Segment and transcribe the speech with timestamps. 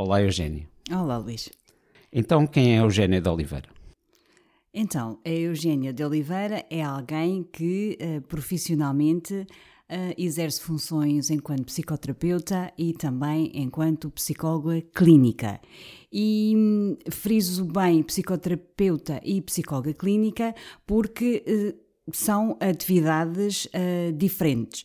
[0.00, 0.64] Olá, Eugênio.
[0.92, 1.50] Olá, Luís.
[2.12, 3.68] Então, quem é Eugênia de Oliveira?
[4.72, 9.46] Então, a Eugênia de Oliveira é alguém que uh, profissionalmente uh,
[10.16, 15.60] exerce funções enquanto psicoterapeuta e também enquanto psicóloga clínica.
[16.12, 20.54] E hum, friso bem psicoterapeuta e psicóloga clínica
[20.86, 23.68] porque uh, são atividades
[24.16, 24.82] diferentes.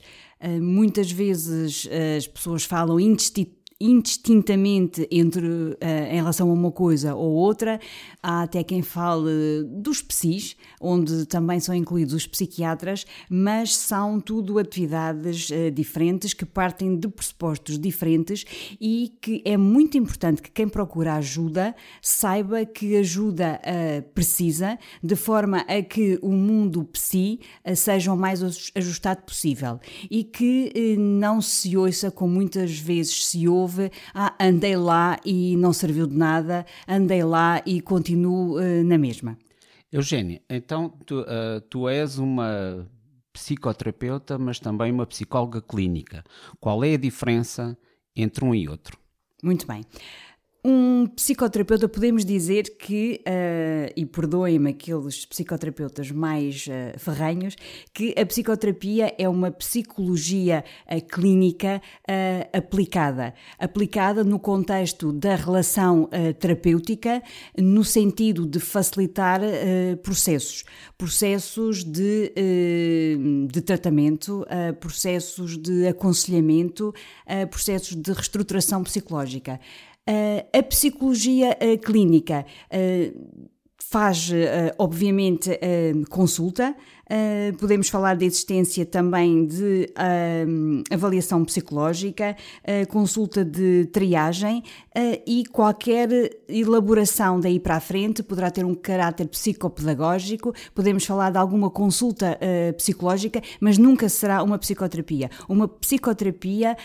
[0.61, 5.77] muitas vezes as pessoas falam indistintamente indistintamente entre uh,
[6.09, 7.81] em relação a uma coisa ou outra.
[8.21, 14.57] Há até quem fale dos psis, onde também são incluídos os psiquiatras, mas são tudo
[14.57, 18.45] atividades uh, diferentes que partem de pressupostos diferentes
[18.79, 25.17] e que é muito importante que quem procura ajuda saiba que ajuda uh, precisa, de
[25.17, 27.41] forma a que o mundo psi
[27.75, 28.41] seja o mais
[28.73, 29.77] ajustado possível
[30.09, 35.55] e que não se ouça como muitas vezes se ouve houve, ah, andei lá e
[35.57, 39.37] não serviu de nada, andei lá e continuo uh, na mesma.
[39.91, 42.87] Eugênia, então tu, uh, tu és uma
[43.31, 46.23] psicoterapeuta, mas também uma psicóloga clínica.
[46.59, 47.77] Qual é a diferença
[48.15, 48.97] entre um e outro?
[49.41, 49.83] Muito bem.
[50.65, 57.57] Um psicoterapeuta, podemos dizer que, uh, e perdoem-me aqueles psicoterapeutas mais uh, ferranhos,
[57.93, 61.81] que a psicoterapia é uma psicologia uh, clínica
[62.53, 63.33] aplicada.
[63.59, 66.09] Aplicada no contexto da relação
[66.39, 67.21] terapêutica,
[67.57, 69.41] no sentido de facilitar
[70.01, 70.63] processos.
[70.97, 72.33] Processos de,
[73.49, 74.45] de tratamento,
[74.79, 76.93] processos de aconselhamento,
[77.49, 79.59] processos de reestruturação psicológica.
[80.05, 84.31] Uh, a psicologia uh, clínica uh, faz,
[84.79, 85.59] obviamente,
[86.09, 86.75] consulta.
[87.59, 89.89] Podemos falar da existência também de
[90.89, 92.35] avaliação psicológica,
[92.89, 94.63] consulta de triagem
[95.25, 96.09] e qualquer
[96.47, 100.53] elaboração daí para a frente poderá ter um caráter psicopedagógico.
[100.73, 102.39] Podemos falar de alguma consulta
[102.77, 105.29] psicológica, mas nunca será uma psicoterapia.
[105.47, 106.77] Uma psicoterapia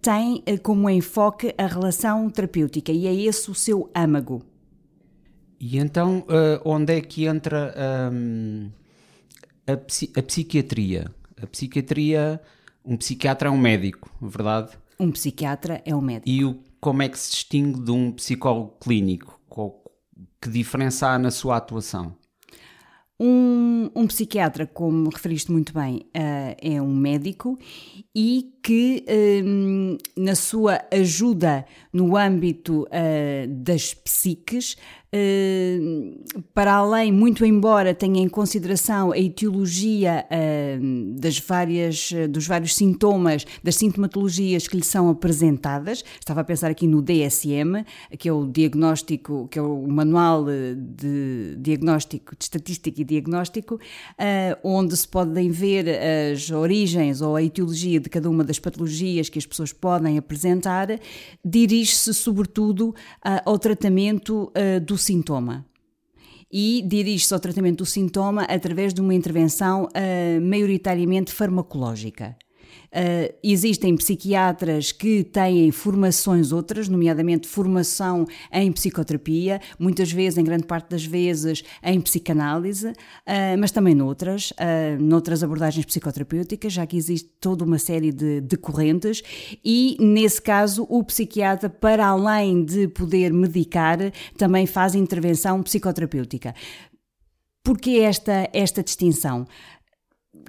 [0.00, 4.42] tem como enfoque a relação terapêutica e é esse o seu âmago.
[5.58, 7.74] E então, uh, onde é que entra
[8.12, 8.70] um,
[9.66, 11.10] a, a, psiquiatria?
[11.40, 12.40] A psiquiatria,
[12.84, 14.70] um psiquiatra é um médico, verdade?
[14.98, 16.28] Um psiquiatra é um médico.
[16.28, 19.36] E o, como é que se distingue de um psicólogo clínico?
[20.40, 22.14] Que diferença há na sua atuação?
[23.18, 27.58] Um, um, psiquiatra, como referiste muito bem, uh, é um médico
[28.14, 29.04] e que,
[29.42, 31.64] um, na sua ajuda
[31.96, 34.76] no âmbito uh, das psiques,
[35.14, 40.26] uh, para além, muito embora tenha em consideração a etiologia
[41.18, 46.86] das várias, dos vários sintomas, das sintomatologias que lhe são apresentadas, estava a pensar aqui
[46.86, 47.84] no DSM,
[48.18, 54.58] que é o diagnóstico, que é o manual de diagnóstico, de estatística e diagnóstico, uh,
[54.62, 55.86] onde se podem ver
[56.32, 60.88] as origens ou a etiologia de cada uma das patologias que as pessoas podem apresentar,
[61.86, 62.94] dirige-se sobretudo uh,
[63.44, 65.64] ao tratamento uh, do sintoma
[66.50, 72.36] e dirige-se ao tratamento do sintoma através de uma intervenção uh, maioritariamente farmacológica.
[72.96, 80.64] Uh, existem psiquiatras que têm formações outras, nomeadamente formação em psicoterapia, muitas vezes, em grande
[80.64, 82.94] parte das vezes, em psicanálise, uh,
[83.58, 88.56] mas também noutras, uh, noutras abordagens psicoterapêuticas, já que existe toda uma série de, de
[88.56, 89.22] correntes,
[89.62, 93.98] e nesse caso, o psiquiatra, para além de poder medicar,
[94.38, 96.54] também faz intervenção psicoterapêutica.
[97.66, 99.44] Porquê esta, esta distinção?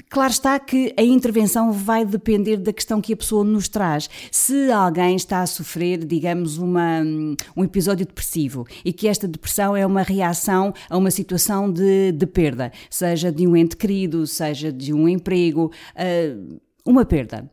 [0.10, 4.10] Claro está que a intervenção vai depender da questão que a pessoa nos traz.
[4.31, 7.01] Se alguém está a sofrer, digamos, uma,
[7.56, 12.25] um episódio depressivo e que esta depressão é uma reação a uma situação de, de
[12.25, 17.50] perda, seja de um ente querido, seja de um emprego, uh, uma perda.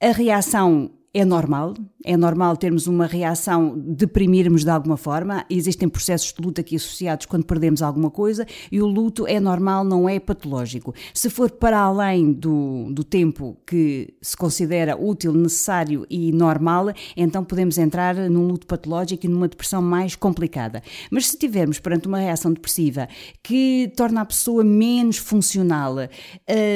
[0.00, 1.74] A reação é normal,
[2.04, 7.26] é normal termos uma reação, deprimirmos de alguma forma, existem processos de luto aqui associados
[7.26, 10.94] quando perdemos alguma coisa e o luto é normal, não é patológico.
[11.14, 17.42] Se for para além do, do tempo que se considera útil, necessário e normal, então
[17.42, 20.82] podemos entrar num luto patológico e numa depressão mais complicada.
[21.10, 23.08] Mas se tivermos perante uma reação depressiva
[23.42, 25.96] que torna a pessoa menos funcional,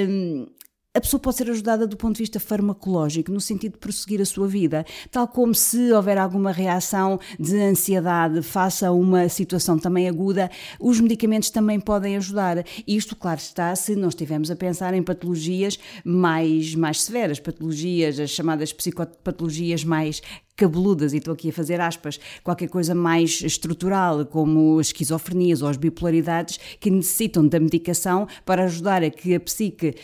[0.09, 0.47] hum,
[0.95, 4.27] a pessoa pode ser ajudada do ponto de vista farmacológico, no sentido de prosseguir a
[4.27, 10.07] sua vida, tal como se houver alguma reação de ansiedade face a uma situação também
[10.07, 12.63] aguda, os medicamentos também podem ajudar.
[12.87, 18.29] Isto, claro está, se não estivermos a pensar em patologias mais, mais severas, patologias, as
[18.29, 20.21] chamadas psicopatologias mais
[20.55, 25.79] cabeludas, e estou aqui a fazer aspas, qualquer coisa mais estrutural, como esquizofrenias ou as
[25.79, 29.95] bipolaridades, que necessitam da medicação para ajudar a que a psique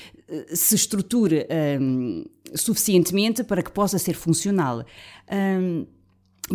[0.53, 1.47] se estruture
[1.81, 4.85] um, suficientemente para que possa ser funcional.
[5.31, 5.87] Um,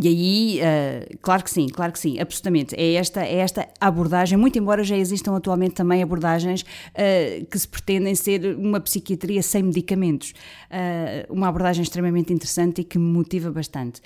[0.02, 2.76] e aí, uh, claro que sim, claro que sim, absolutamente.
[2.76, 7.68] É esta, é esta abordagem, muito embora já existam atualmente também abordagens uh, que se
[7.68, 10.34] pretendem ser uma psiquiatria sem medicamentos.
[10.72, 14.02] Uh, uma abordagem extremamente interessante e que me motiva bastante.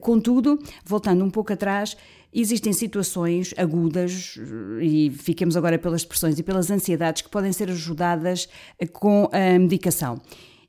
[0.00, 1.96] contudo, voltando um pouco atrás,
[2.38, 4.38] Existem situações agudas,
[4.82, 8.46] e fiquemos agora pelas depressões e pelas ansiedades, que podem ser ajudadas
[8.92, 10.20] com a medicação.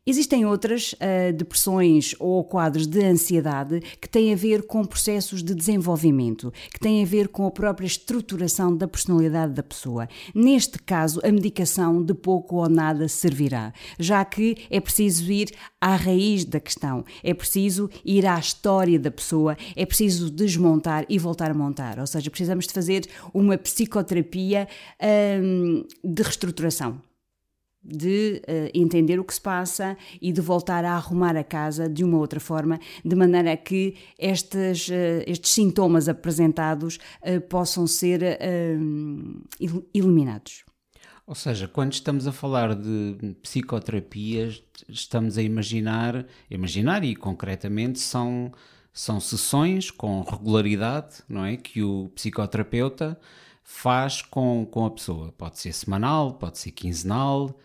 [0.10, 5.54] Existem outras uh, depressões ou quadros de ansiedade que têm a ver com processos de
[5.54, 10.08] desenvolvimento, que têm a ver com a própria estruturação da personalidade da pessoa.
[10.34, 15.52] Neste caso, a medicação de pouco ou nada servirá, já que é preciso ir
[15.82, 21.20] à raiz da questão, é preciso ir à história da pessoa, é preciso desmontar e
[21.20, 22.00] voltar a montar.
[22.00, 24.70] Ou seja, precisamos de fazer uma psicoterapia
[25.44, 27.02] um, de reestruturação
[27.88, 32.04] de uh, entender o que se passa e de voltar a arrumar a casa de
[32.04, 38.22] uma outra forma, de maneira que estes, uh, estes sintomas apresentados uh, possam ser
[39.94, 40.66] eliminados.
[41.26, 48.52] Ou seja, quando estamos a falar de psicoterapias, estamos a imaginar, imaginar e concretamente são,
[48.94, 51.58] são sessões com regularidade, não é?
[51.58, 53.20] Que o psicoterapeuta
[53.62, 55.34] faz com, com a pessoa.
[55.34, 57.60] Pode ser semanal, pode ser quinzenal,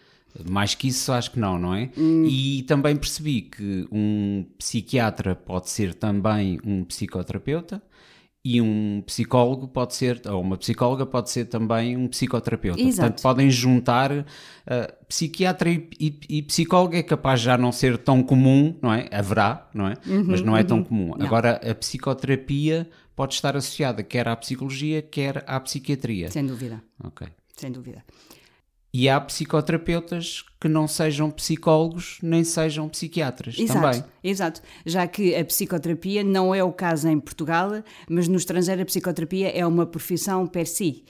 [0.49, 1.91] mais que isso, acho que não, não é?
[1.97, 2.25] Hum.
[2.27, 7.83] E também percebi que um psiquiatra pode ser também um psicoterapeuta
[8.45, 12.81] e um psicólogo pode ser, ou uma psicóloga pode ser também um psicoterapeuta.
[12.81, 12.97] Exato.
[12.97, 14.11] Portanto, podem juntar.
[14.13, 14.25] Uh,
[15.09, 19.09] psiquiatra e, e, e, psicólogo é capaz de já não ser tão comum, não é?
[19.13, 19.95] Haverá, não é?
[20.07, 20.67] Uhum, Mas não é uhum.
[20.67, 21.15] tão comum.
[21.17, 21.27] Não.
[21.27, 26.31] Agora, a psicoterapia pode estar associada quer à psicologia, quer à psiquiatria.
[26.31, 26.83] Sem dúvida.
[27.05, 27.27] Ok.
[27.57, 28.03] Sem dúvida.
[28.95, 34.05] E há psicoterapeutas que não sejam psicólogos nem sejam psiquiatras exato, também.
[34.23, 38.85] Exato, já que a psicoterapia não é o caso em Portugal, mas no estrangeiro a
[38.85, 41.05] psicoterapia é uma profissão per si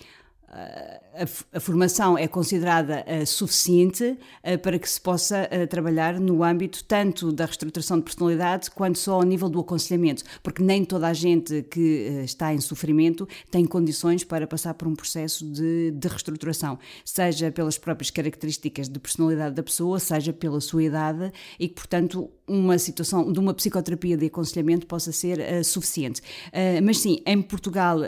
[1.15, 4.05] a, a, formação é considerada uh, suficiente
[4.45, 8.99] uh, para que se possa uh, trabalhar no âmbito tanto da reestruturação de personalidade quanto
[8.99, 13.65] só ao nível do aconselhamento, porque nem toda a gente que está em sofrimento tem
[13.65, 19.55] condições para passar por um processo de, de reestruturação, seja pelas próprias características de personalidade
[19.55, 24.27] da pessoa, seja pela sua idade e que, portanto, uma situação de uma psicoterapia de
[24.27, 26.21] aconselhamento possa ser suficiente.
[26.83, 28.01] mas sim, em Portugal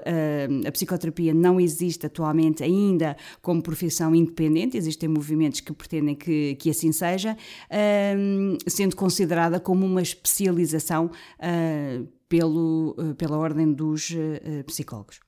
[0.66, 2.93] a psicoterapia não existe atualmente ainda
[3.40, 9.84] como profissão independente, existem movimentos que pretendem que, que assim seja, uh, sendo considerada como
[9.86, 14.12] uma especialização uh, pelo, uh, pela ordem dos
[14.66, 15.20] psicólogos.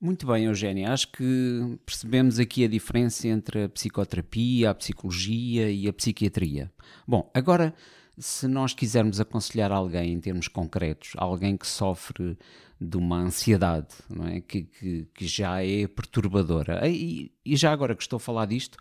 [0.00, 0.92] Muito bem, Eugénia.
[0.92, 6.70] Acho que percebemos aqui a diferença entre a psicoterapia, a psicologia e a psiquiatria.
[7.08, 7.74] Bom, agora
[8.18, 12.36] se nós quisermos aconselhar alguém em termos concretos, alguém que sofre
[12.80, 14.40] de uma ansiedade não é?
[14.40, 18.78] que, que, que já é perturbadora, e, e, já agora que estou a falar disto,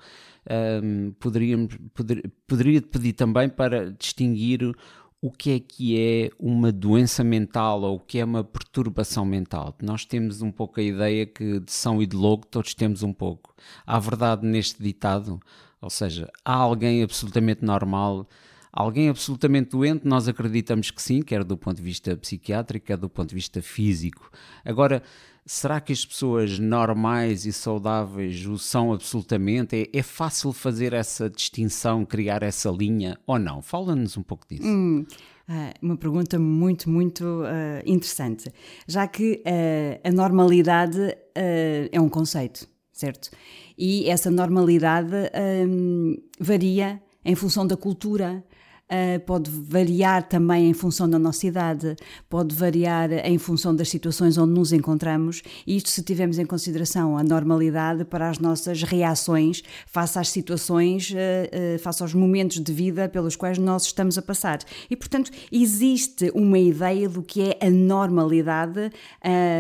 [0.84, 4.75] um, poderíamos, poder, poderia pedir também para distinguir
[5.22, 9.75] o que é que é uma doença mental ou o que é uma perturbação mental.
[9.82, 13.12] Nós temos um pouco a ideia que de São e de Logo todos temos um
[13.12, 13.56] pouco.
[13.88, 15.40] Há verdade neste ditado,
[15.82, 18.28] ou seja, há alguém absolutamente normal
[18.75, 23.10] Alguém absolutamente doente, nós acreditamos que sim, quer do ponto de vista psiquiátrico, quer do
[23.10, 24.29] ponto de vista físico.
[24.65, 25.01] Agora,
[25.46, 29.89] será que as pessoas normais e saudáveis o são absolutamente?
[29.94, 33.62] É, é fácil fazer essa distinção, criar essa linha ou não?
[33.62, 34.67] Fala-nos um pouco disso.
[34.67, 35.05] Hum.
[35.48, 38.51] Uh, uma pergunta muito, muito uh, interessante,
[38.86, 43.29] já que uh, a normalidade é um conceito, certo?
[43.77, 45.12] E essa normalidade
[46.39, 48.44] varia em função da cultura,
[48.92, 51.96] uh, pode variar também em função da nossa idade,
[52.30, 57.24] pode variar em função das situações onde nos encontramos, isto se tivermos em consideração a
[57.24, 61.15] normalidade para as nossas reações face às situações, uh,
[61.75, 64.60] uh, face aos momentos de vida pelos quais nós estamos a passar.
[64.89, 68.92] E, portanto, existe uma ideia do que é a normalidade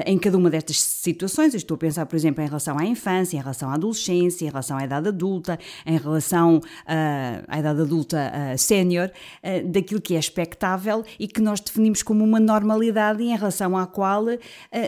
[0.05, 1.53] em cada uma destas situações.
[1.53, 4.49] Eu estou a pensar, por exemplo, em relação à infância, em relação à adolescência, em
[4.49, 9.09] relação à idade adulta, em relação à idade adulta sénior,
[9.43, 13.85] uh, daquilo que é expectável e que nós definimos como uma normalidade em relação à
[13.85, 14.37] qual uh,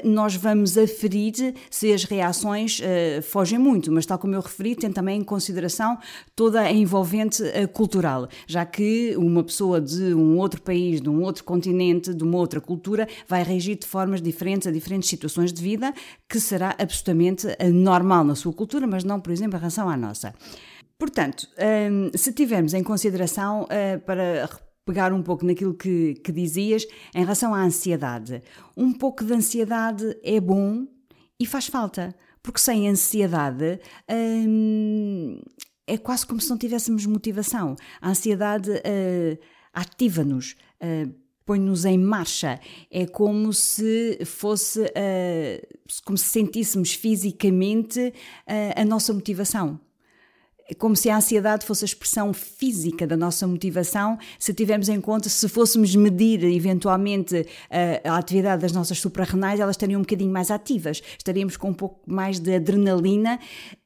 [0.03, 4.91] nós vamos aferir se as reações uh, fogem muito, mas tal como eu referi, tem
[4.91, 5.97] também em consideração
[6.35, 7.43] toda a envolvente
[7.73, 12.37] cultural, já que uma pessoa de um outro país, de um outro continente, de uma
[12.37, 15.93] outra cultura, vai reagir de formas diferentes a diferentes situações de vida,
[16.29, 20.33] que será absolutamente normal na sua cultura, mas não, por exemplo, em relação à nossa.
[20.99, 21.47] Portanto,
[21.91, 24.49] um, se tivermos em consideração, uh, para
[24.87, 28.41] pegar um pouco naquilo que, que dizias, em relação à ansiedade,
[28.75, 30.87] um pouco de ansiedade é bom
[31.39, 35.39] e faz falta, porque sem ansiedade hum,
[35.85, 37.75] é quase como se não tivéssemos motivação.
[38.01, 39.39] A ansiedade uh,
[39.73, 40.55] ativa-nos.
[40.81, 41.13] Uh,
[41.45, 42.59] põe-nos em marcha.
[42.91, 48.13] É como se fosse, uh, como se sentíssemos fisicamente
[48.75, 49.79] a nossa motivação.
[50.69, 54.99] É como se a ansiedade fosse a expressão física da nossa motivação, se tivermos em
[54.99, 60.31] conta, se fôssemos medir eventualmente a, a atividade das nossas suprarrenais, elas estariam um bocadinho
[60.31, 63.39] mais ativas, estaríamos com um pouco mais de adrenalina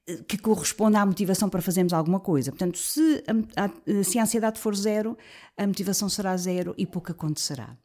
[0.07, 2.51] eh, que corresponde à motivação para fazermos alguma coisa.
[2.51, 3.23] Portanto, se
[3.55, 5.15] a, a, se a ansiedade for zero,
[5.55, 7.77] a motivação será zero e pouco acontecerá.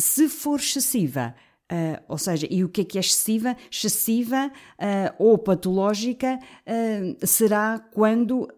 [0.00, 1.34] Se for excessiva,
[1.70, 3.54] Uh, ou seja, e o que é que é excessiva?
[3.70, 8.48] Excessiva uh, ou patológica uh, será quando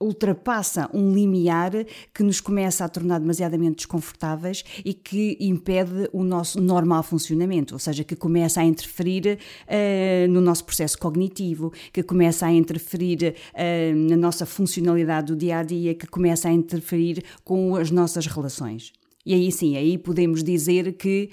[0.00, 1.72] ultrapassa um limiar
[2.14, 7.80] que nos começa a tornar demasiadamente desconfortáveis e que impede o nosso normal funcionamento, ou
[7.80, 9.40] seja, que começa a interferir
[10.30, 13.34] no nosso processo cognitivo, que começa a interferir
[14.08, 18.92] na nossa funcionalidade do dia a dia, que começa a interferir com as nossas relações.
[19.26, 21.30] E aí sim, aí podemos dizer que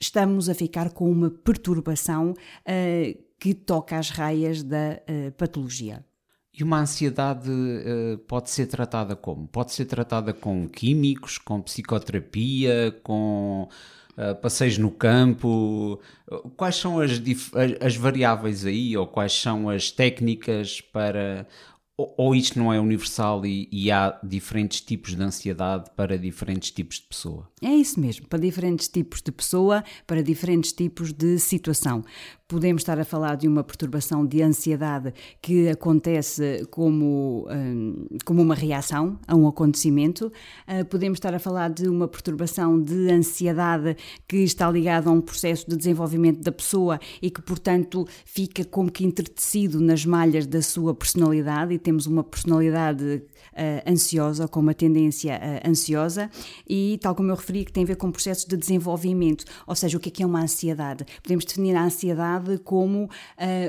[0.00, 6.04] estamos a ficar com uma perturbação uh, que toca às raias da uh, patologia.
[6.52, 9.46] E uma ansiedade uh, pode ser tratada como?
[9.46, 13.68] Pode ser tratada com químicos, com psicoterapia, com
[14.40, 16.00] passeios no campo?
[16.56, 17.20] Quais são as,
[17.78, 21.46] as, variáveis aí, ou quais são as técnicas para
[21.98, 26.96] ou, isto não é universal e, e, há diferentes tipos de ansiedade para diferentes tipos
[26.96, 27.48] de pessoa?
[27.62, 32.04] É isso mesmo, para diferentes tipos de pessoa, para diferentes tipos de situação.
[32.48, 35.12] Podemos estar a falar de uma perturbação de ansiedade
[35.42, 40.32] que acontece como, hum, como uma reação a um acontecimento.
[40.64, 43.96] Ah, podemos estar a falar de uma perturbação de ansiedade
[44.28, 48.92] que está ligada a um processo de desenvolvimento da pessoa e que, portanto, fica como
[48.92, 53.24] que entretecido nas malhas da sua personalidade e temos uma personalidade
[53.56, 56.30] uh, ansiosa, com uma tendência uh, ansiosa
[56.68, 59.44] e, tal como eu referi, que tem a ver com processos de desenvolvimento.
[59.66, 61.06] Ou seja, o que é, que é uma ansiedade?
[61.22, 63.08] Podemos definir a ansiedade como uh,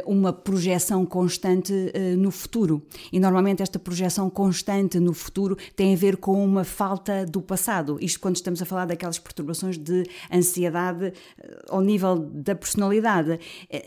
[0.05, 1.73] uma projeção constante
[2.17, 2.81] no futuro.
[3.11, 7.97] E normalmente esta projeção constante no futuro tem a ver com uma falta do passado.
[8.01, 10.03] Isto quando estamos a falar daquelas perturbações de
[10.33, 11.13] ansiedade
[11.69, 13.39] ao nível da personalidade.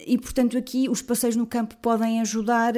[0.07, 2.75] E, portanto, aqui os passeios no campo podem ajudar,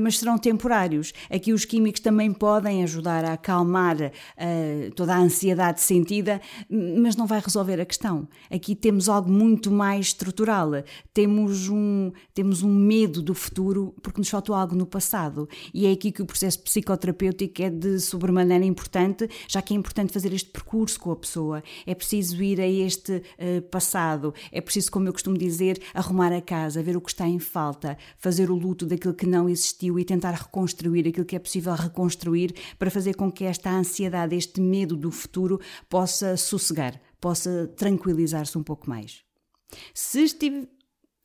[0.00, 1.12] mas serão temporários.
[1.30, 7.26] Aqui os químicos também podem ajudar a acalmar uh, toda a ansiedade sentida, mas não
[7.26, 8.28] vai resolver a questão.
[8.50, 10.70] Aqui temos algo muito mais estrutural.
[11.12, 15.48] Temos um, temos um medo do futuro porque nos faltou algo no passado.
[15.72, 20.12] E é aqui que o processo psicoterapêutico é de sobremaneira importante, já que é importante
[20.12, 21.62] fazer este percurso com a pessoa.
[21.86, 26.40] É preciso ir a este uh, passado, é preciso, como eu costumo dizer, arrumar a
[26.40, 30.04] casa, ver o que está em falta, fazer o luto daquilo que não existiu e
[30.04, 32.47] tentar reconstruir aquilo que é possível reconstruir
[32.78, 38.62] para fazer com que esta ansiedade, este medo do futuro possa sossegar, possa tranquilizar-se um
[38.62, 39.22] pouco mais.
[39.94, 40.68] Se estive.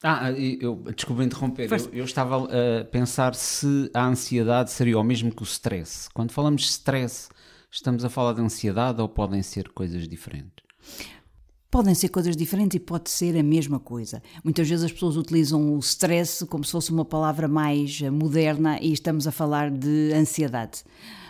[0.04, 5.34] Ah, eu, desculpa interromper, eu, eu, estava a pensar se a ansiedade seria o mesmo
[5.34, 6.10] que o stress.
[6.14, 7.30] Quando falamos de stress,
[7.72, 10.64] estamos a falar de ansiedade ou podem ser coisas diferentes?
[11.74, 14.22] Podem ser coisas diferentes e pode ser a mesma coisa.
[14.44, 18.80] Muitas vezes as pessoas utilizam o stress como se fosse uma palavra mais eh, moderna
[18.80, 20.84] e estamos a falar de ansiedade.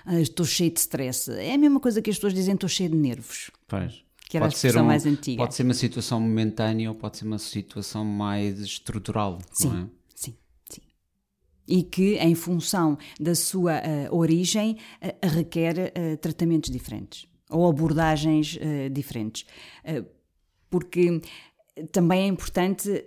[0.05, 1.31] Ah, estou cheio de stress.
[1.31, 3.51] É a mesma coisa que as pessoas dizem estou cheio de nervos.
[3.69, 4.03] Pois.
[4.29, 5.37] Que era pode a expressão um, mais antiga.
[5.37, 9.87] Pode ser uma situação momentânea ou pode ser uma situação mais estrutural, sim, não é?
[11.65, 18.57] E que, em função da sua uh, origem, uh, requer uh, tratamentos diferentes ou abordagens
[18.91, 19.45] diferentes
[20.73, 21.21] porque
[21.91, 23.05] também é importante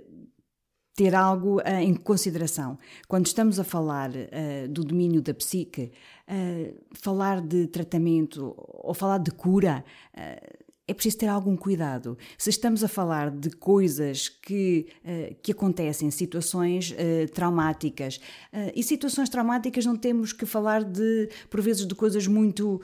[0.94, 2.78] ter algo uh, em consideração.
[3.08, 5.90] Quando estamos a falar uh, do domínio da psique,
[6.28, 9.84] uh, falar de tratamento ou falar de cura
[10.88, 12.16] é preciso ter algum cuidado.
[12.38, 18.20] Se estamos a falar de coisas que, uh, que acontecem, situações uh, traumáticas,
[18.52, 22.80] uh, e situações traumáticas não temos que falar de, por vezes, de coisas muito,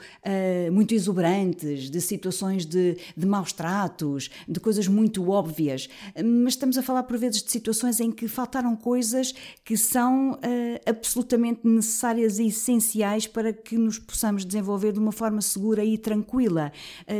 [0.71, 6.83] muito exuberantes, de situações de, de maus tratos, de coisas muito óbvias, mas estamos a
[6.83, 9.33] falar, por vezes, de situações em que faltaram coisas
[9.63, 10.39] que são
[10.85, 16.71] absolutamente necessárias e essenciais para que nos possamos desenvolver de uma forma segura e tranquila,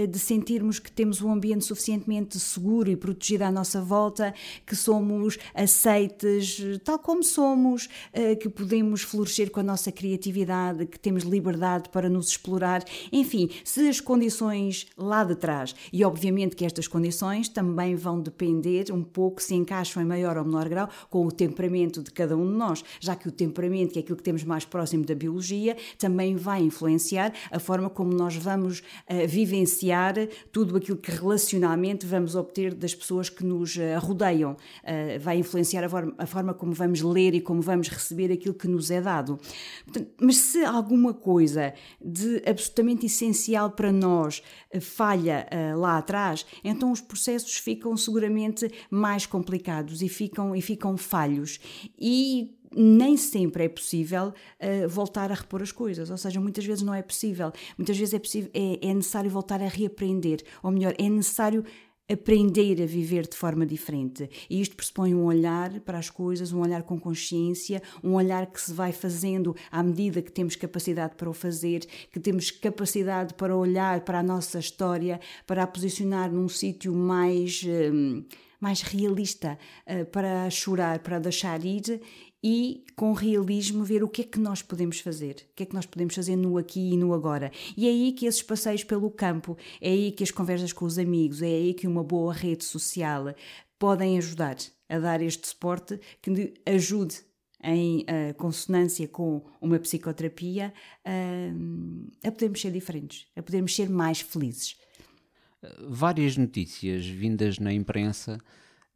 [0.10, 4.34] de sentirmos que temos um ambiente suficientemente seguro e protegido à nossa volta,
[4.66, 11.00] que somos aceites tal como somos, eh, que podemos florescer com a nossa criatividade, que
[11.00, 12.84] temos liberdade para nos explorar.
[13.12, 18.92] Enfim, se as condições lá de trás, e obviamente que estas condições também vão depender
[18.92, 22.50] um pouco se encaixam em maior ou menor grau com o temperamento de cada um
[22.50, 25.76] de nós, já que o temperamento, que é aquilo que temos mais próximo da biologia,
[25.98, 30.16] também vai influenciar a forma como nós vamos uh, vivenciar
[30.52, 34.54] tudo tudo aquilo que relacionalmente vamos obter das pessoas que nos eh, rodeiam.
[34.54, 38.54] Uh, vai influenciar a forma, a forma, como vamos ler e como vamos receber aquilo
[38.54, 39.38] que nos é dado.
[39.84, 44.42] Portanto, mas se alguma coisa de absolutamente essencial para nós
[44.74, 50.96] uh, falha lá atrás, então os processos ficam seguramente mais complicados e ficam, e ficam
[50.98, 51.60] falhos.
[52.00, 56.84] E nem sempre é possível uh, voltar a repor as coisas, ou seja, muitas vezes
[56.84, 60.94] não é possível, muitas vezes é, possível, é, é necessário voltar a reaprender, ou melhor,
[60.98, 61.64] é necessário
[62.12, 64.30] aprender a viver de forma diferente.
[64.50, 68.62] E isto pressupõe um olhar para as coisas, um olhar com consciência, um olhar que
[68.62, 73.56] se vai fazendo à medida que temos capacidade para o fazer, que temos capacidade para
[73.56, 77.64] olhar para a nossa história, para a posicionar num sítio mais.
[77.66, 78.24] Um,
[78.60, 82.00] mais realista uh, para chorar, para deixar ir
[82.44, 85.74] e com realismo ver o que é que nós podemos fazer, o que é que
[85.74, 87.52] nós podemos fazer no aqui e no agora.
[87.78, 90.98] E é aí que esses passeios pelo campo, é aí que as conversas com os
[90.98, 93.34] amigos, é aí que uma boa rede social
[93.80, 94.58] podem ajudar
[94.90, 97.22] a dar este suporte que ajude
[97.64, 100.74] em uh, consonância com uma psicoterapia
[101.08, 104.76] uh, a podermos ser diferentes, a podermos ser mais felizes.
[105.88, 108.38] Várias notícias vindas na imprensa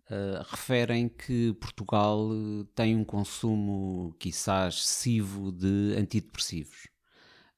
[0.10, 6.88] Uh, referem que Portugal eh, tem um consumo, quiçá, excessivo de antidepressivos.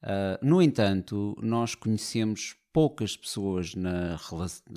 [0.02, 4.18] Uh, no entanto, nós conhecemos poucas pessoas na,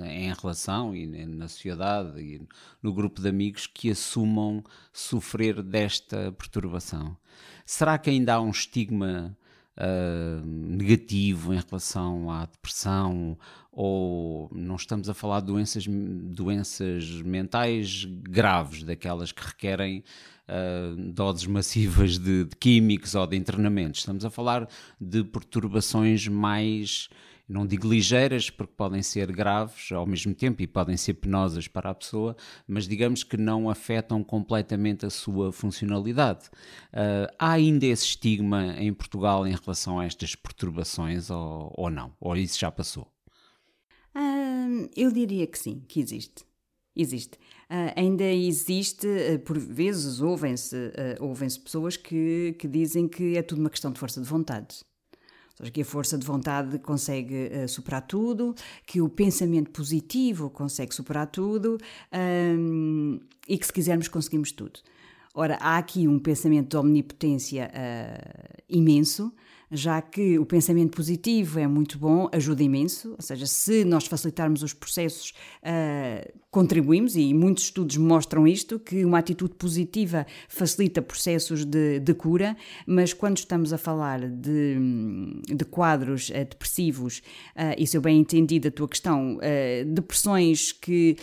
[0.06, 2.48] em relação e na sociedade e
[2.82, 7.18] no grupo de amigos que assumam sofrer desta perturbação.
[7.66, 9.36] Será que ainda há um estigma
[9.78, 13.38] uh, negativo em relação à depressão
[13.72, 20.04] ou não estamos a falar de doenças, doenças mentais graves, daquelas que requerem
[20.48, 24.02] uh, doses massivas de, de, químicos ou de internamentos.
[24.02, 24.68] Estamos a falar
[25.02, 27.10] de perturbações mais
[27.48, 31.90] não digo ligeiras, porque podem ser graves ao mesmo tempo e podem ser penosas para
[31.90, 32.36] a pessoa,
[32.68, 36.48] mas digamos que não afetam completamente a sua funcionalidade.
[36.94, 42.14] Uh, há ainda esse estigma em Portugal em relação a estas perturbações ou, ou não?
[42.20, 43.14] Ou isso já passou?
[44.96, 46.46] Eu diria que sim, que existe.
[46.96, 47.38] Existe.
[47.70, 53.42] Uh, ainda existe, uh, por vezes, ouvem-se uh, ouvem pessoas que, que dizem que é
[53.42, 54.84] tudo uma questão de força de vontade
[55.54, 60.50] Ou seja, que a força de vontade consegue uh, superar tudo, que o pensamento positivo
[60.50, 61.78] consegue superar tudo
[62.12, 64.80] um, e que se quisermos conseguimos tudo.
[65.34, 69.34] Ora, há aqui um pensamento de omnipotência uh, imenso,
[69.74, 74.62] já que o pensamento positivo é muito bom, ajuda imenso, ou seja, se nós facilitarmos
[74.62, 75.34] os processos,
[75.64, 82.14] uh, contribuímos, e muitos estudos mostram isto, que uma atitude positiva facilita processos de, de
[82.14, 82.56] cura,
[82.86, 84.78] mas quando estamos a falar de,
[85.48, 87.24] de quadros uh, depressivos,
[87.56, 89.40] uh, e se eu bem entendi a tua questão,
[89.88, 91.18] depressões que,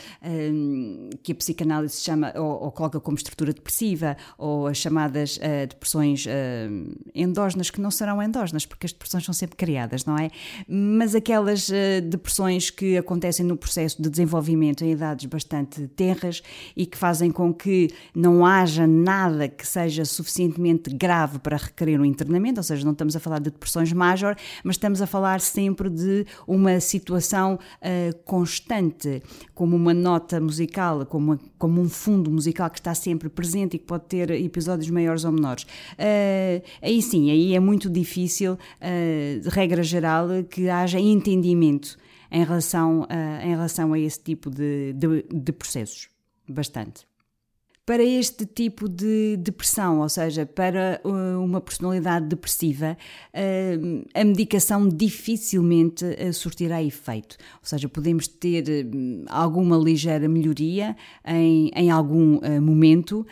[1.23, 6.27] que a psicanálise chama, ou, ou, coloca como estrutura depressiva, ou as chamadas depressões
[7.15, 10.31] endógenas, que não serão endógenas, endógenas, porque as depressões são sempre criadas, não é?
[10.67, 16.43] Mas aquelas uh, depressões que acontecem no processo de desenvolvimento em idades bastante tenras
[16.77, 22.05] e que fazem com que não haja nada que seja suficientemente grave para requerer um
[22.05, 25.91] internamento, ou seja, não estamos a falar de depressões major, mas estamos a falar sempre
[25.91, 29.23] de uma situação uh, constante,
[29.55, 33.85] como uma nota musical, como, como um fundo musical que está sempre presente e que
[33.85, 35.65] pode ter episódios maiores ou menores.
[35.65, 41.97] Uh, aí sim, aí é muito difícil difícil, uh, de regra geral, que haja entendimento
[42.31, 46.09] em relação, uh, em relação a esse tipo de, de, de processos.
[46.49, 47.10] Bastante
[47.85, 52.97] para este tipo de depressão, ou seja, para uh, uma personalidade depressiva,
[53.35, 57.37] uh, a medicação dificilmente uh, surtirá efeito.
[57.55, 58.65] Ou seja, podemos ter
[59.29, 63.27] alguma ligeira melhoria em, em algum momento,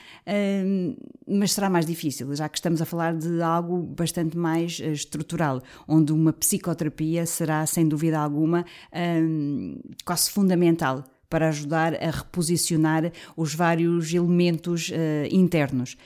[1.27, 6.13] mas será mais difícil, já que estamos a falar de algo bastante mais estrutural, onde
[6.13, 8.65] uma psicoterapia será, sem dúvida alguma,
[10.05, 14.95] quase fundamental para ajudar a reposicionar os vários elementos uh,
[15.31, 15.97] internos.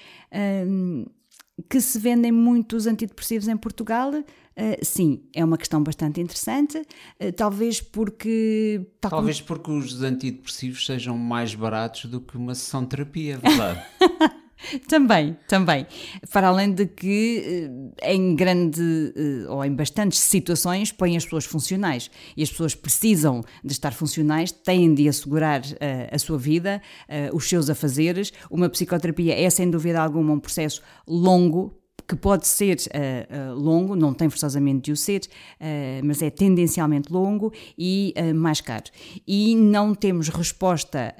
[1.68, 4.10] Que se vendem muitos antidepressivos em Portugal?
[4.12, 6.78] Uh, sim, é uma questão bastante interessante.
[6.78, 8.86] Uh, talvez porque.
[9.00, 13.82] Talvez porque os antidepressivos sejam mais baratos do que uma sessão de terapia, é verdade?
[14.88, 15.86] também, também.
[16.32, 21.44] Para além de que eh, em grande eh, ou em bastantes situações põem as pessoas
[21.44, 26.80] funcionais e as pessoas precisam de estar funcionais, têm de assegurar eh, a sua vida,
[27.32, 28.32] os seus afazeres.
[28.50, 33.96] Uma psicoterapia é sem dúvida alguma um processo longo, que pode ser uh, uh, longo,
[33.96, 38.84] não tem forçosamente de o ser, uh, mas é tendencialmente longo e mais caro.
[39.26, 41.14] E não temos resposta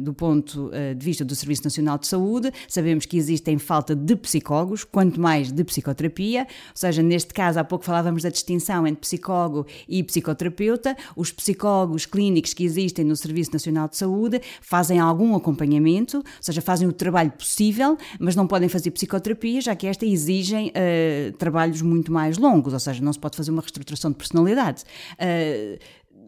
[0.00, 4.84] do ponto de vista do Serviço Nacional de Saúde, sabemos que existem falta de psicólogos,
[4.84, 9.66] quanto mais de psicoterapia, ou seja, neste caso, há pouco falávamos da distinção entre psicólogo
[9.88, 16.18] e psicoterapeuta, os psicólogos clínicos que existem no Serviço Nacional de Saúde fazem algum acompanhamento,
[16.18, 20.68] ou seja, fazem o trabalho possível, mas não podem fazer psicoterapia, já que esta exigem
[20.68, 24.84] uh, trabalhos muito mais longos, ou seja, não se pode fazer uma reestruturação de personalidade.
[25.14, 25.78] Uh,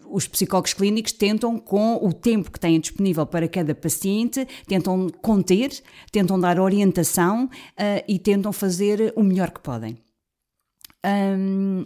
[0.08, 5.70] os psicólogos clínicos tentam, com o tempo que têm disponível para cada paciente, tentam conter,
[6.12, 9.98] tentam dar orientação uh, e tentam fazer o melhor que podem.
[11.04, 11.84] Um,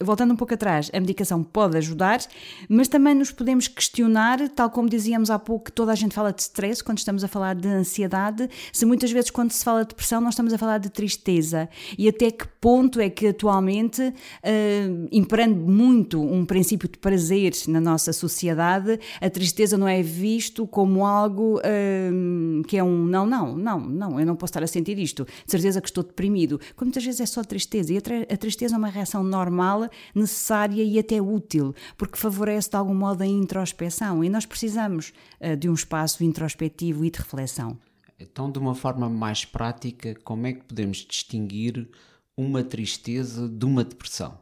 [0.00, 2.20] voltando um pouco atrás, a medicação pode ajudar,
[2.68, 6.32] mas também nos podemos questionar, tal como dizíamos há pouco, que toda a gente fala
[6.32, 9.88] de stress quando estamos a falar de ansiedade, se muitas vezes quando se fala de
[9.88, 11.68] depressão nós estamos a falar de tristeza.
[11.98, 17.80] E até que ponto é que atualmente, uh, imperando muito um princípio de prazer na
[17.80, 23.56] nossa sociedade, a tristeza não é visto como algo uh, que é um não, não,
[23.56, 26.90] não, não, eu não posso estar a sentir isto, de certeza que estou deprimido, quando
[26.90, 30.98] muitas vezes é só tristeza e a, a tristeza é uma reação normal necessária e
[30.98, 35.74] até útil, porque favorece de algum modo a introspeção e nós precisamos uh, de um
[35.74, 37.78] espaço introspectivo e de reflexão.
[38.18, 41.88] Então, de uma forma mais prática, como é que podemos distinguir
[42.36, 44.38] uma tristeza de uma depressão?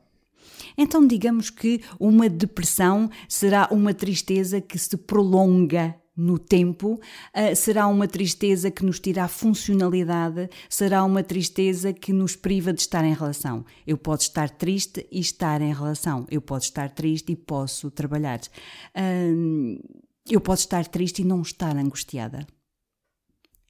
[0.78, 7.86] Então, digamos que uma depressão será uma tristeza que se prolonga no tempo, uh, será
[7.86, 13.04] uma tristeza que nos tira a funcionalidade, será uma tristeza que nos priva de estar
[13.04, 13.64] em relação.
[13.86, 18.40] Eu posso estar triste e estar em relação, eu posso estar triste e posso trabalhar.
[18.96, 19.78] Uh,
[20.28, 22.46] eu posso estar triste e não estar angustiada.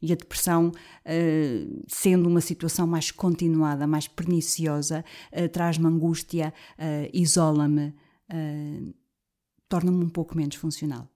[0.01, 5.05] E a depressão, uh, sendo uma situação mais continuada, mais perniciosa,
[5.53, 6.55] traz-me angústia,
[7.13, 7.93] isola-me,
[9.69, 11.11] torna-me um pouco menos funcional.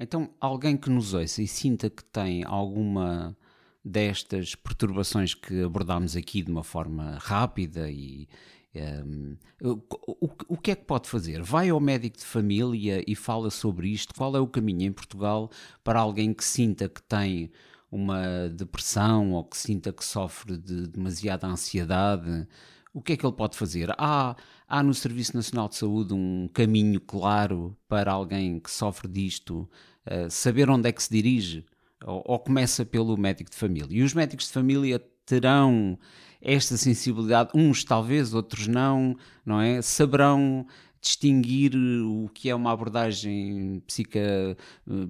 [0.00, 3.36] Então, alguém que nos ouça e sinta que tem alguma
[3.84, 8.26] destas perturbações que abordámos aqui de uma forma rápida e
[8.74, 11.42] um, o, o, que é que pode fazer?
[11.42, 14.14] Vai ao médico de família e fala sobre isto?
[14.14, 15.50] Qual é o caminho em Portugal
[15.84, 17.50] para alguém que sinta que tem
[17.90, 22.46] uma depressão ou que sinta que sofre de demasiada ansiedade?
[22.92, 23.92] o que é que ele pode fazer?
[23.96, 24.36] Há,
[24.70, 29.68] há no Serviço Nacional de Saúde um caminho claro para alguém que sofre disto
[30.06, 31.66] uh, saber onde é que se dirige?
[32.04, 33.88] Ou, ou, começa pelo médico de família?
[33.90, 35.98] E os médicos de família terão
[36.40, 39.82] esta sensibilidade, uns talvez, outros não, não é?
[39.82, 40.64] Saberão
[41.00, 44.56] distinguir o que é uma abordagem psica,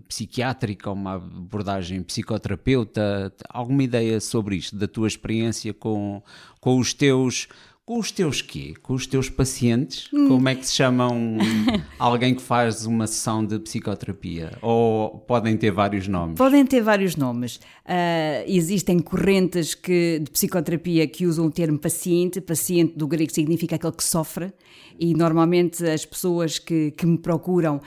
[0.09, 3.33] psiquiátrica, uma abordagem psicoterapeuta?
[3.49, 6.23] Alguma ideia sobre isto, da tua experiência com,
[6.61, 7.49] com os teus
[7.90, 8.72] com os teus quê?
[8.81, 10.09] Com os teus pacientes?
[10.14, 10.29] Hum.
[10.29, 11.37] Como é que se chamam
[11.98, 14.57] alguém que faz uma sessão de psicoterapia?
[14.62, 16.38] Ou podem ter vários nomes?
[16.38, 17.57] Podem ter vários nomes.
[17.57, 22.40] Uh, existem correntes que, de psicoterapia que usam o termo paciente.
[22.40, 24.53] Paciente do grego significa aquele que sofre.
[24.96, 27.81] E normalmente as pessoas que, que me procuram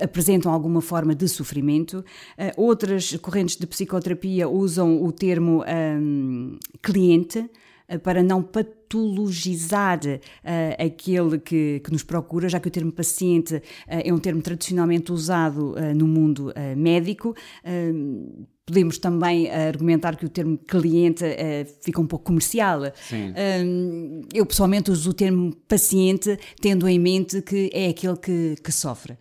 [0.00, 2.04] apresentam alguma forma de sofrimento.
[2.38, 7.63] Uh, outras correntes de psicoterapia usam o termo um, cliente eh,
[8.02, 13.62] para não patologizar uh, aquele que, que, nos procura, já que o termo paciente uh,
[13.86, 17.34] é um termo tradicionalmente usado uh, no mundo médico.
[18.66, 21.22] Podemos também argumentar que o termo cliente
[21.82, 22.80] fica um pouco comercial.
[24.32, 29.18] eu pessoalmente uso o termo paciente, tendo em mente que é aquele que, que sofre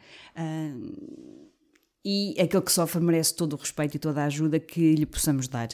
[2.06, 5.48] e aquele que sofre merece todo o respeito e toda a ajuda que lhe possamos
[5.48, 5.70] dar.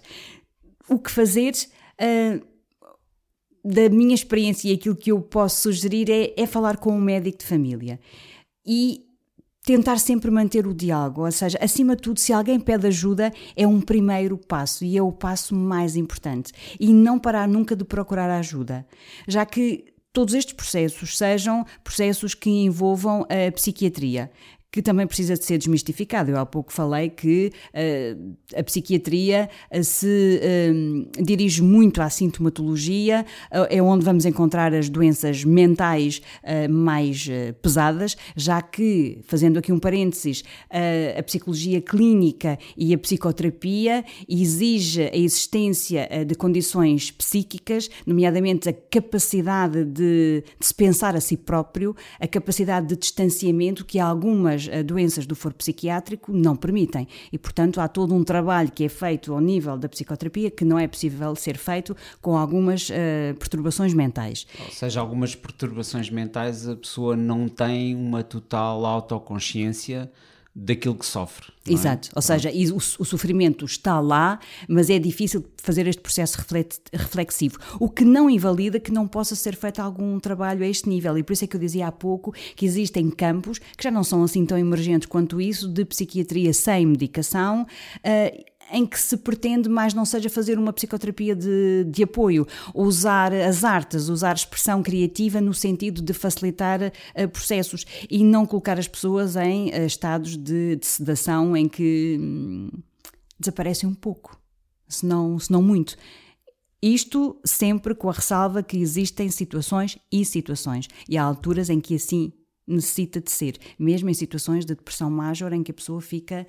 [0.87, 1.53] O que fazer?
[1.99, 2.48] Uh,
[3.63, 7.39] da minha experiência e aquilo que eu posso sugerir é, é falar com um médico
[7.39, 7.99] de família
[8.65, 9.05] e
[9.63, 13.67] tentar sempre manter o diálogo, ou seja, acima de tudo, se alguém pede ajuda, é
[13.67, 16.51] um primeiro passo e é o passo mais importante.
[16.79, 18.85] E não parar nunca de procurar ajuda,
[19.27, 24.31] já que todos estes processos sejam processos que envolvam a psiquiatria,
[24.71, 26.31] que também precisa de ser desmistificado.
[26.31, 33.25] Eu há pouco falei que uh, a psiquiatria uh, se uh, dirige muito à sintomatologia,
[33.69, 36.21] é onde vamos encontrar as doenças mentais
[36.69, 37.27] mais
[37.61, 40.43] pesadas, já que, fazendo aqui um parênteses,
[41.17, 49.83] a psicologia clínica e a psicoterapia exige a existência de condições psíquicas, nomeadamente a capacidade
[49.85, 54.83] de, de se pensar a si próprio, a capacidade de distanciamento que algumas algumas eh,
[54.83, 57.07] doenças do foro psiquiátrico não permitem.
[57.31, 60.77] E, portanto, há todo um trabalho que é feito ao nível da psicoterapia que não
[60.77, 62.93] é possível ser feito com algumas uh,
[63.37, 64.47] perturbações mentais.
[64.65, 70.11] Ou seja, algumas perturbações mentais a pessoa não tem uma total autoconsciência
[70.55, 71.51] daquilo que sofre.
[71.67, 71.71] É?
[71.71, 76.37] Exato, ou seja, o, o, sofrimento está lá, mas é difícil fazer este processo
[76.91, 81.17] reflexivo, o que não invalida que não possa ser feito algum trabalho a este nível,
[81.17, 84.03] e por isso é que eu dizia há pouco que existem campos que já não
[84.03, 89.69] são assim tão emergentes quanto isso, de psiquiatria sem medicação, uh, em que se pretende
[89.69, 95.41] mais não seja fazer uma psicoterapia de, de apoio, usar as artes, usar expressão criativa
[95.41, 100.75] no sentido de facilitar uh, processos e não colocar as pessoas em uh, estados de,
[100.75, 102.69] de, sedação em que hum,
[103.39, 104.39] desaparecem um pouco,
[104.87, 105.95] se não, se não muito.
[106.81, 111.95] Isto sempre com a ressalva que existem situações e situações, e há alturas em que
[111.95, 112.31] assim
[112.65, 116.47] necessita de ser, mesmo em situações de depressão major em que a pessoa fica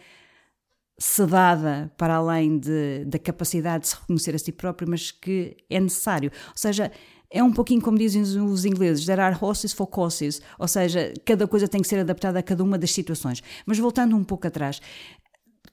[1.00, 5.80] sedada para além de, da capacidade de se reconhecer a si próprio, mas que é
[5.80, 6.30] necessário.
[6.48, 6.92] Ou seja,
[7.30, 11.46] é um pouquinho como dizem os ingleses, there are horses for courses, ou seja, cada
[11.46, 13.42] coisa tem que ser adaptada a cada uma das situações.
[13.64, 14.80] Mas voltando um pouco atrás,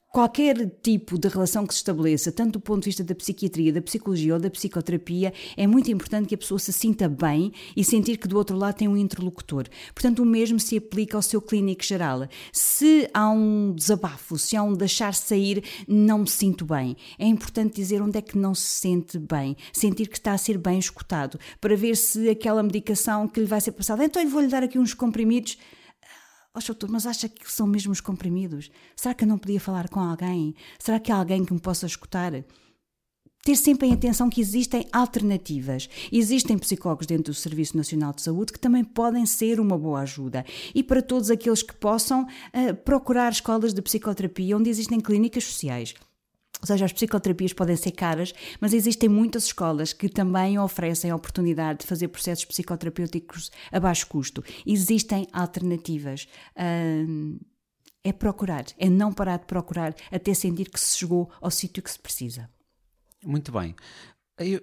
[0.10, 3.82] Qualquer tipo de relação que se estabeleça, tanto do ponto de vista da psiquiatria, da
[3.82, 8.18] psicologia ou da psicoterapia, é muito importante que a pessoa se sinta bem e sentir
[8.18, 9.66] que do outro lado tem um interlocutor.
[9.94, 12.28] Portanto, o mesmo se aplica ao seu clínico geral.
[12.52, 16.96] Se há um desabafo, se há um deixar sair, não me sinto bem.
[17.20, 20.58] É importante dizer onde é que não se sente bem, sentir que está a ser
[20.58, 24.48] bem escutado, para ver se aquela medicação que lhe vai ser passada, então eu vou-lhe
[24.48, 25.58] dar aqui uns comprimidos
[26.58, 28.72] Oh, doutor, mas acha que são mesmo os comprimidos?
[28.96, 30.56] Será que eu não podia falar com alguém?
[30.80, 32.34] Será que há alguém que me possa escutar?
[33.44, 35.88] Ter sempre em atenção que existem alternativas.
[36.12, 40.44] Existem psicólogos dentro do Serviço Nacional de Saúde que também podem ser uma boa ajuda.
[40.74, 45.94] E para todos aqueles que possam uh, procurar escolas de psicoterapia onde existem clínicas sociais
[46.62, 51.16] ou seja, as psicoterapias podem ser caras, mas existem muitas escolas que também oferecem a
[51.16, 54.44] oportunidade de fazer processos psicoterapêuticos a baixo custo.
[54.66, 56.28] Existem alternativas.
[58.04, 61.92] é procurar, é não parar de procurar até sentir que se chegou ao sítio que
[61.92, 62.50] se precisa.
[63.24, 63.76] Muito bem.
[64.40, 64.62] Eu,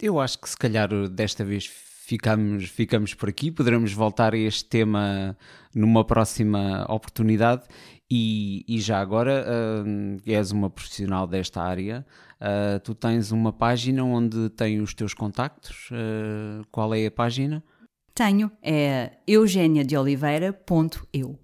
[0.00, 1.66] eu acho que se calhar desta vez
[2.08, 3.50] ficamos, ficamos por aqui.
[3.50, 5.36] Poderemos voltar a este tema
[5.74, 7.64] numa próxima oportunidade.
[8.10, 12.06] E, e já agora, uh, és uma profissional desta área,
[12.40, 15.90] uh, tu tens uma página onde tem os teus contactos.
[15.90, 17.62] Uh, qual é a página?
[18.14, 21.38] Tenho, é eugeniadeoliveira.eu.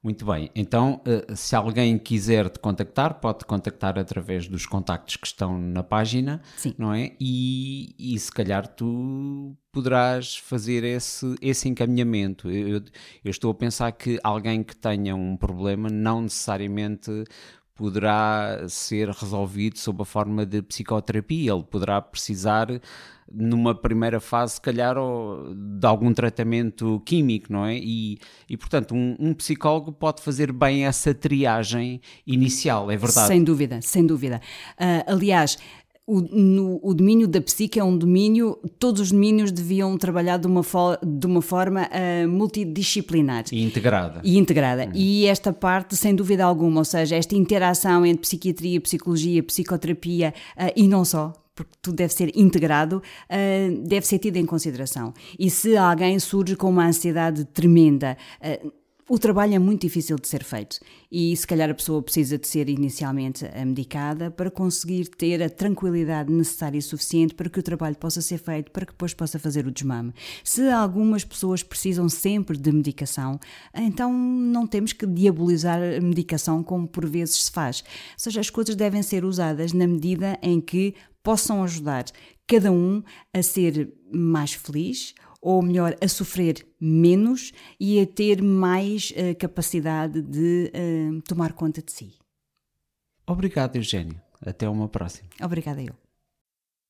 [0.00, 5.16] Muito bem, então eh, se alguém quiser te contactar, pode te contactar através dos contactos
[5.16, 6.72] que estão na página, Sim.
[6.78, 7.16] não é?
[7.20, 12.48] E, e se calhar tu poderás fazer esse, esse encaminhamento.
[12.48, 12.78] Eu,
[13.24, 17.24] eu estou a pensar que alguém que tenha um problema não necessariamente
[17.78, 22.66] poderá ser resolvido sob a forma de psicoterapia, ele poderá precisar
[23.30, 24.96] numa primeira fase, se calhar,
[25.54, 27.76] de algum tratamento químico, não é?
[27.76, 33.28] E, e portanto, um, um, psicólogo pode fazer bem essa triagem inicial, é verdade?
[33.28, 34.40] Sem dúvida, sem dúvida.
[34.80, 35.58] Uh, aliás,
[36.08, 40.46] o, no, o, domínio da psique é um domínio, todos os domínios deviam trabalhar de
[40.46, 43.44] uma, fo, de uma forma uh, multidisciplinar.
[43.52, 44.22] E integrada.
[44.24, 44.86] E integrada.
[44.86, 44.92] Uhum.
[44.94, 50.72] E esta parte, sem dúvida alguma, ou seja, esta interação entre psiquiatria, psicologia, psicoterapia uh,
[50.74, 55.12] e não só, porque tudo deve ser integrado, uh, deve ser tido em consideração.
[55.38, 58.16] E se alguém surge com uma ansiedade tremenda,
[59.06, 60.78] o trabalho é muito difícil de ser feito
[61.10, 66.32] e se calhar a pessoa precisa de ser inicialmente medicada para conseguir ter a tranquilidade
[66.32, 69.66] necessária e suficiente para que o trabalho possa ser feito, para que depois possa fazer
[69.66, 70.12] o desmame.
[70.44, 73.40] Se algumas pessoas precisam sempre de medicação,
[73.74, 77.80] então não temos que diabolizar a medicação como por vezes se faz.
[77.80, 82.04] Ou seja, as coisas devem ser usadas na medida em que possam ajudar
[82.46, 83.02] cada um
[83.34, 90.22] a ser mais feliz ou melhor, a sofrer menos e a ter mais uh, capacidade
[90.22, 92.14] de uh, tomar conta de si.
[93.26, 94.20] Obrigado, Eugênio.
[94.40, 95.28] Até uma próxima.
[95.42, 96.07] Obrigada eu.